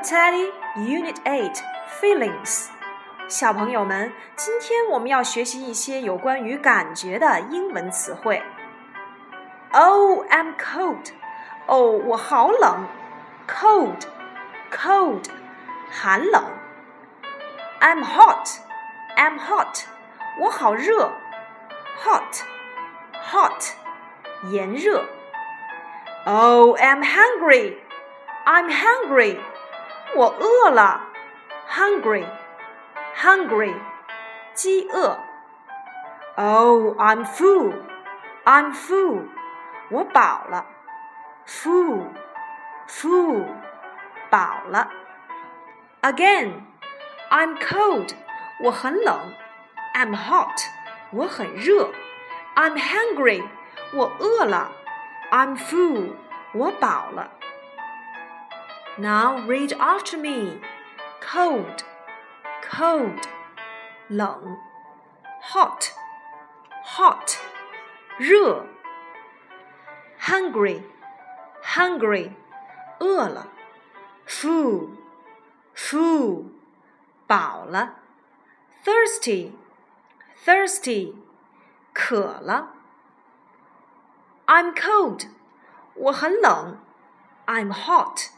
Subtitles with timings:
[0.00, 1.60] Teddy Unit Eight
[2.00, 2.68] Feelings。
[3.28, 8.42] 小朋友们，今天我们要学习一些有关于感觉的英文词汇。
[9.72, 11.10] Oh, I'm cold.
[11.66, 12.86] 哦，我好冷。
[13.46, 14.00] Cold,
[14.72, 15.26] cold，
[15.90, 16.42] 寒冷。
[17.78, 18.48] I'm hot.
[19.18, 19.80] I'm hot.
[20.40, 21.12] 我好热。
[22.02, 22.42] Hot,
[23.30, 23.74] hot，
[24.50, 25.04] 炎热。
[26.24, 27.76] Oh, I'm hungry.
[28.46, 29.38] I'm hungry.
[30.14, 31.00] 我饿了。
[31.68, 32.26] Hungry,
[33.16, 33.74] hungry，
[34.54, 35.18] 饥饿。
[36.36, 37.74] Oh, I'm full.
[38.44, 39.26] I'm full.
[39.90, 40.66] 我饱了。
[41.46, 42.08] Full,
[42.88, 43.46] full，
[44.30, 44.90] 饱了。
[46.02, 46.62] Again,
[47.30, 48.14] I'm cold.
[48.60, 49.32] 我很冷。
[49.94, 50.60] I'm hot.
[51.10, 51.90] 我很热。
[52.54, 53.44] I'm hungry.
[53.92, 54.70] 我饿了。
[55.30, 56.14] I'm full.
[56.52, 57.30] 我饱了。
[58.98, 60.60] Now read after me.
[61.20, 61.82] Cold,
[62.62, 63.26] cold,
[64.08, 64.56] 冷。
[65.52, 65.92] Hot,
[66.84, 67.36] hot,
[68.18, 68.66] 热。
[70.20, 70.82] Hungry,
[71.62, 72.30] hungry,
[73.00, 73.48] 饿了。
[74.26, 74.90] Full,
[75.74, 76.46] full,
[77.26, 77.96] 饱了。
[78.84, 79.52] Thirsty,
[80.44, 81.14] thirsty,
[81.92, 82.72] 渴了。
[84.46, 85.28] I'm cold.
[85.94, 86.78] 我很冷。
[87.46, 88.30] I'm hot.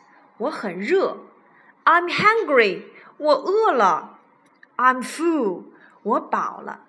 [0.43, 1.17] 我很热。
[1.85, 2.85] I'm hungry.
[3.17, 4.19] 我饿了。
[4.77, 5.65] I'm full.
[6.03, 6.81] 我饱了。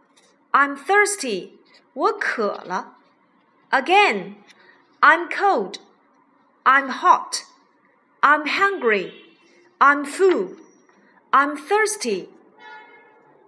[0.52, 1.52] I'm thirsty.
[1.94, 2.98] 我渴了。
[3.72, 4.36] Again.
[5.02, 5.78] I'm cold.
[6.64, 7.46] I'm hot.
[8.22, 9.14] I'm hungry.
[9.80, 10.58] I'm full.
[11.32, 12.30] I'm thirsty.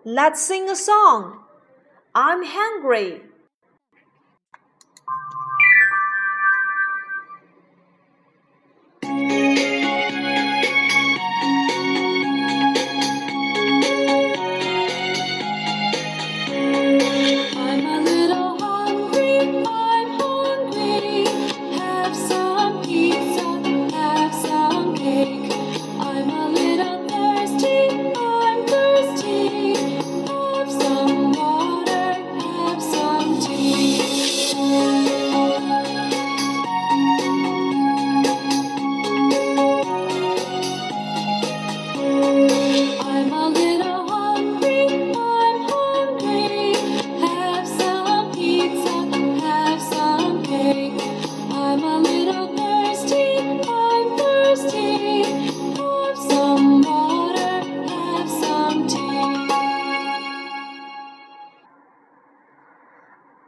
[0.05, 1.39] Let's sing a song.
[2.15, 3.21] I'm hungry.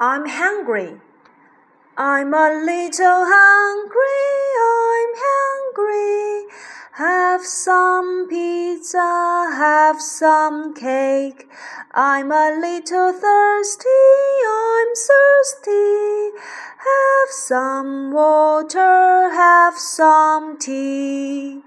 [0.00, 1.00] I'm hungry.
[1.96, 4.28] I'm a little hungry.
[4.62, 6.46] I'm hungry.
[6.92, 8.96] Have some pizza,
[9.56, 11.50] have some cake.
[11.90, 13.88] I'm a little thirsty.
[14.46, 16.30] I'm thirsty.
[16.78, 21.62] Have some water, have some tea.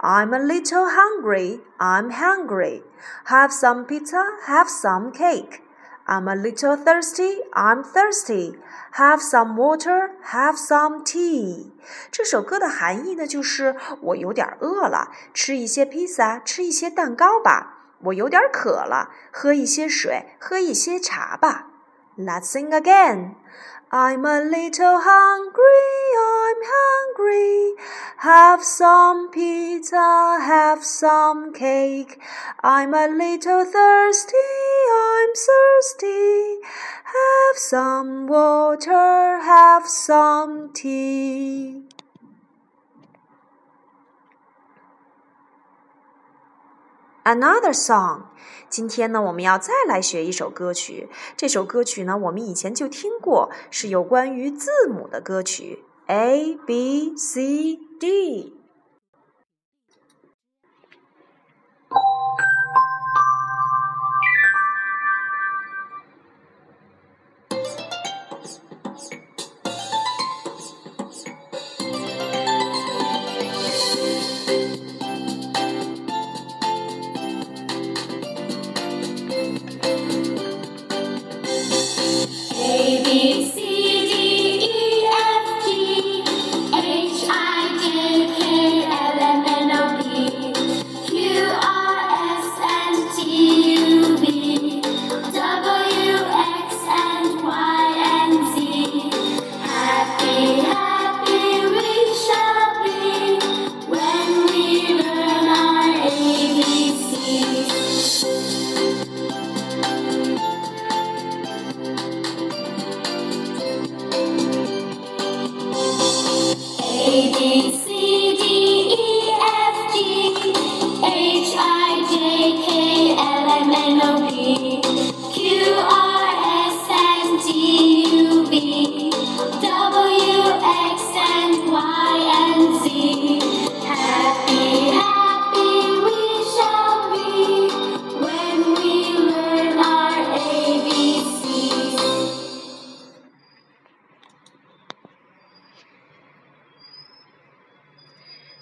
[0.00, 1.58] I'm a little hungry.
[1.80, 2.82] I'm hungry.
[3.24, 5.62] Have some pizza, have some cake.
[6.05, 7.41] I'm a little thirsty.
[7.51, 8.57] I'm thirsty.
[8.93, 10.11] Have some water.
[10.31, 11.73] Have some tea.
[12.11, 17.73] 这首歌的含义呢，就是我有点饿了，吃一些披萨，吃一些蛋糕吧。
[18.03, 21.67] 我有点渴了，喝一些水，喝一些茶吧。
[22.17, 23.35] Let's sing again.
[23.89, 27.77] I'm a little hungry, I'm hungry.
[28.19, 32.19] Have some pizza, have some cake.
[32.61, 34.35] I'm a little thirsty,
[35.31, 36.59] I'm thirsty.
[37.05, 41.85] Have some water, have some tea.
[47.23, 48.23] Another song，
[48.69, 51.09] 今天呢，我们要再来学一首歌曲。
[51.37, 58.53] 这首歌曲呢，我们以前就听过，是有关于字母的歌曲，A B C D。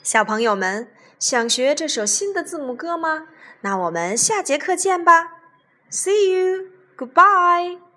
[0.02, 0.88] 小朋友们，
[1.19, 3.29] 想学这首新的字母歌吗？
[3.61, 5.32] 那我们下节课见吧。
[5.91, 6.69] See you.
[6.97, 7.89] Goodbye.